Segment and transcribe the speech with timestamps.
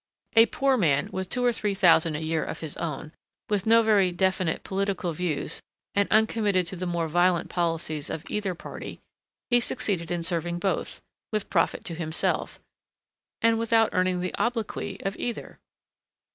[0.35, 3.11] A poor man, with two or three thousand a year of his own,
[3.51, 5.61] with no very definite political views
[5.93, 8.99] and uncommitted to the more violent policies of either party,
[9.51, 11.01] he succeeded in serving both,
[11.31, 12.59] with profit to himself,
[13.43, 15.59] and without earning the obloquy of either.